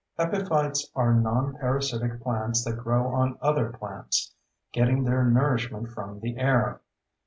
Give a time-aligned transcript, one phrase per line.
[0.17, 4.33] Epiphytes are non parasitic plants that grow on other plants,
[4.71, 6.81] getting their nourishment from the air.